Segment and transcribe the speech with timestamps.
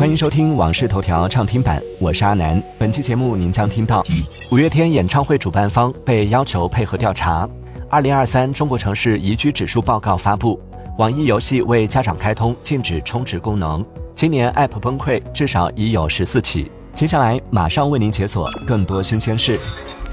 [0.00, 2.60] 欢迎收听《往事头条》畅听版，我是阿南。
[2.78, 4.02] 本期节目您将听到：
[4.50, 7.46] 五月天演唱会主办方被要求配合调查；
[7.90, 10.58] 二零二三中国城市宜居指数报告发布；
[10.96, 13.84] 网易游戏为家长开通禁止充值功能；
[14.14, 16.72] 今年 App 崩溃至少已有十四起。
[16.94, 19.60] 接下来马上为您解锁更多新鲜事。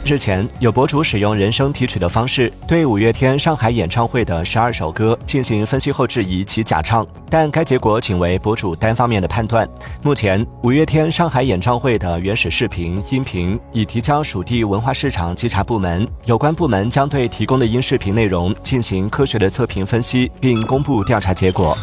[0.07, 9.67] 日前，有博主使用人声提取的方式，对五月天上海演唱会的十二首歌进行分析后质疑其假唱，但该结果仅为博主单方面的判断。
[10.01, 21.77] 目前，五月天上海演唱会的原始视频、音频已提交属地文化市场稽查部门，有关部门将对提供的音视频内容进行科学的测评分析，并公布调查结果。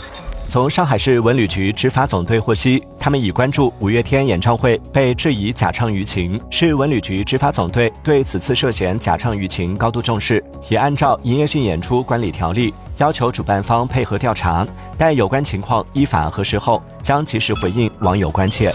[0.47, 14.65] 从上海市文旅局执法总队获悉，他们已关注五月天演唱会被质疑假唱舆情，市文旅局执法总队对此次涉嫌假唱舆情高度重视，也按照营业性演出管理条例要求主办方配合调查，
[14.97, 18.73] 待有关情况依法核实后，将及时回应网友关切。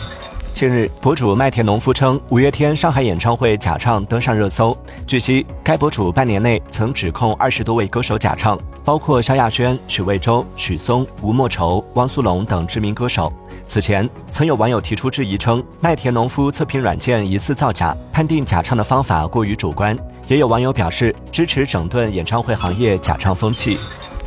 [0.53, 4.77] 近日，博主麦田农夫称五月天上海演唱会假唱登上热搜。
[5.07, 13.31] 据悉，该博主半年内曾指控二十多位歌手假唱，包括萧亚轩、许魏洲、许嵩、吴莫愁、汪苏泷等知名歌手。
[13.65, 19.97] 此前，曾有网友提出质疑称，麦田农夫测评软件疑似造假，判定假唱的方法过于主观。
[20.27, 23.77] 也有网友表示支持整顿演唱会行业假唱风气。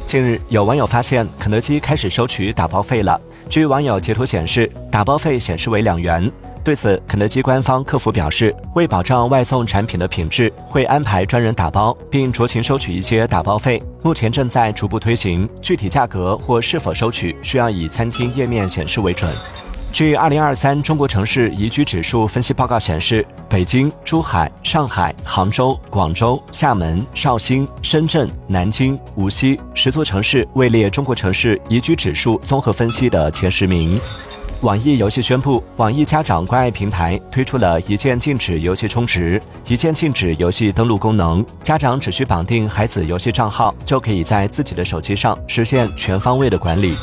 [0.06, 3.20] 近日，有网友发现肯德基开始收取打包费了。
[3.52, 6.32] 据网友截图显示，打包费显示为两元。
[6.64, 13.82] 对此，肯德基官方客服表示，为保障外送产品的品质，会安排专人打包，并酌情收取一些打包费。
[14.00, 19.30] 目前正在逐步推行，具体价格或是否收取，需要以餐厅页面显示为准。
[19.92, 34.00] 据二零二三中国城市宜居指数分析报告显示，北京、珠海、上海、杭州、广州、厦门、绍兴、深圳、南京、无锡十座城市位列中国城市宜居指数综合分析的前十名。
[34.62, 46.96] 网易游戏宣布，网易家长关爱平台推出了一键禁止游戏充值、一键禁止游戏登录功能，家长只需绑定孩子游戏账号，就可以在自己的手机上实现全方位的管理。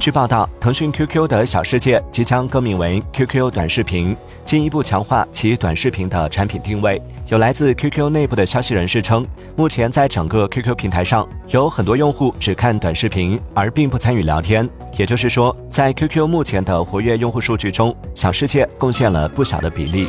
[0.00, 4.16] 据报道，腾讯 QQ 的小世界即将更名为 QQ 短视频，
[4.46, 7.00] 进一步强化其短视频的产品定位。
[7.28, 14.66] 有来自 QQ 内部的消息人士称，目前在整个 QQ 平台上，有很多用户只看短视频，而并不参与聊天。
[14.96, 20.08] 也就是说，在 QQ 目前的活跃用户数据中，小世界贡献了不小的比例。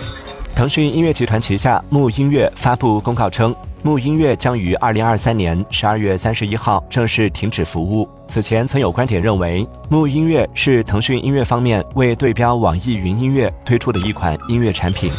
[0.56, 3.54] 腾讯音乐集团旗下木音乐发布公告称。
[3.84, 8.08] 木音乐将于二零二三年十二月三十一号正式停止服务。
[8.28, 15.12] 此前曾有观点认为，木音乐是腾讯音乐方面为对标网易云音乐推出的一款音乐产品。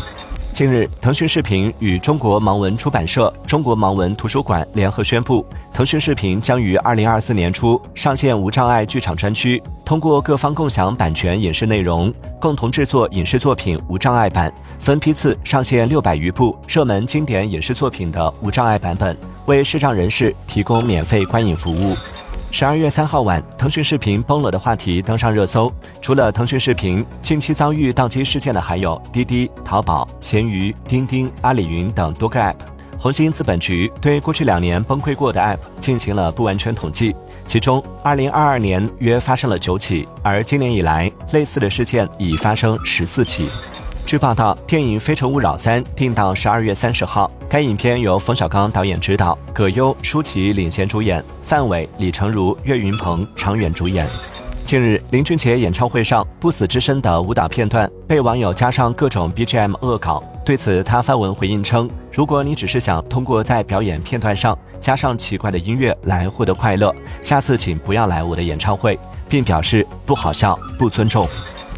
[0.53, 21.97] 近日，腾讯视频与中国盲文出版社、中国盲文图书馆联合宣布，腾讯视频将于二零二四年初上线无障碍剧场专区，通过各方共享版权影视内容，共同制作影视作品无障碍版，分批次上线六百余部热门经典影视作品的无障碍版本，为视障人士提供免费观影服务。
[22.55, 25.73] 十二月三号晚，腾讯视频崩了的话题登上热搜。
[26.03, 32.55] 除了腾讯视频，近期遭遇宕机事件的还有滴滴、淘宝、闲鱼、钉钉、阿里云等多个 App。
[32.99, 43.49] 红星资本局对过去两年崩溃过的 App 进行了不完全统计，其中二零二二年约发生了九起，而今年以来类似的事件已发生十四起。
[44.05, 47.33] 据报道，电影《非诚勿扰三》定到十二月三十号。
[47.53, 54.09] 该影片由冯小刚导演执导，葛优、舒淇领衔主演，范伟、李成儒、岳云鹏、常远主演。
[54.65, 60.25] 近日，林俊杰演唱会上《不死之身》的舞蹈片段被网友加上各种 BGM 恶搞。
[60.47, 66.91] 对此，他发文回应称：“如果你只是想通过在表演片段上加上奇怪的音乐来获得快乐，
[67.21, 68.99] 下次请不要来我的演唱会。”
[69.29, 71.29] 并表示不好笑、不尊重。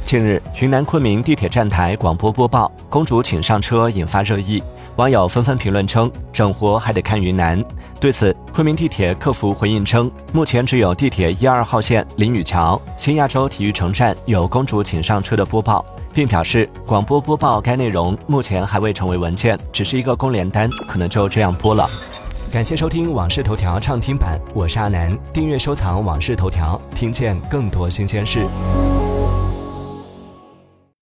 [0.05, 4.62] 近日，云南昆明地铁站台广播播报“公主请上车”引发热议，
[4.97, 7.62] 网友纷纷评论称：“整活还得看云南。”
[8.00, 21.88] 对此，昆明地铁客服回应称，目前只有地铁一二号线林雨桥新亚洲体育城站有“公主请上车”的播报，并表示广播播报该内容目前还未成为文件，只是一个公联单，可能就这样播了。
[22.52, 28.46] 感谢收听《往事头条》畅听版，我是阿南，订阅收藏《往事头条》，听见更多新鲜事。